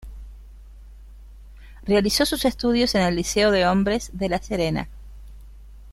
Realizó 1.83 2.25
sus 2.25 2.43
estudios 2.45 2.95
en 2.95 3.03
el 3.03 3.15
Liceo 3.17 3.51
de 3.51 3.67
Hombres 3.67 4.09
de 4.13 4.29
La 4.29 4.39
Serena. 4.41 4.89